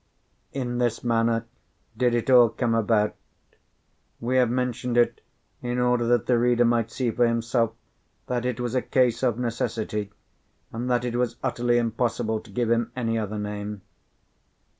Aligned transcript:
In 0.51 0.79
this 0.79 1.03
manner 1.03 1.45
did 1.95 2.15
it 2.15 2.27
all 2.31 2.49
come 2.49 2.73
about. 2.73 3.13
We 4.19 4.37
have 4.37 4.49
mentioned 4.49 4.97
it 4.97 5.21
in 5.61 5.77
order 5.77 6.07
that 6.07 6.25
the 6.25 6.39
reader 6.39 6.65
might 6.65 6.89
see 6.89 7.11
for 7.11 7.27
himself 7.27 7.73
that 8.25 8.43
it 8.43 8.59
was 8.59 8.73
a 8.73 8.81
case 8.81 9.21
of 9.21 9.37
necessity, 9.37 10.11
and 10.73 10.89
that 10.89 11.05
it 11.05 11.15
was 11.17 11.35
utterly 11.43 11.77
impossible 11.77 12.39
to 12.39 12.49
give 12.49 12.71
him 12.71 12.91
any 12.95 13.19
other 13.19 13.37
name. 13.37 13.83